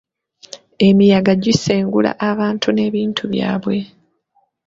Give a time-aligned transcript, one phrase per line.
[0.87, 3.77] Emiyaga gisengula abantu n'ebintu byabwe.